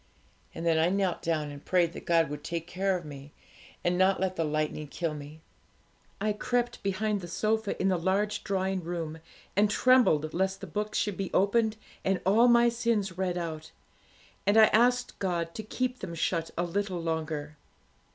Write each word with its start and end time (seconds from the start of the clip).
And 0.55 0.65
then 0.65 0.79
I 0.79 0.89
knelt 0.89 1.21
down, 1.21 1.51
and 1.51 1.63
prayed 1.63 1.93
that 1.93 2.07
God 2.07 2.31
would 2.31 2.43
take 2.43 2.65
care 2.65 2.97
of 2.97 3.05
me, 3.05 3.33
and 3.83 3.99
not 3.99 4.19
let 4.19 4.35
the 4.35 4.43
lightning 4.43 4.87
kill 4.87 5.13
me. 5.13 5.41
I 6.19 6.33
crept 6.33 6.81
behind 6.81 7.21
the 7.21 7.27
sofa 7.27 7.79
in 7.79 7.89
the 7.89 7.99
large 7.99 8.43
drawing 8.43 8.83
room, 8.83 9.19
and 9.55 9.69
trembled 9.69 10.33
lest 10.33 10.59
the 10.59 10.65
books 10.65 10.97
should 10.97 11.17
be 11.17 11.29
opened, 11.35 11.77
and 12.03 12.19
all 12.25 12.47
my 12.47 12.67
sins 12.67 13.15
read 13.19 13.37
out; 13.37 13.69
and 14.47 14.57
I 14.57 14.65
asked 14.73 15.19
God 15.19 15.53
to 15.53 15.61
keep 15.61 15.99
them 15.99 16.15
shut 16.15 16.49
a 16.57 16.63
little 16.63 16.99
longer. 16.99 17.57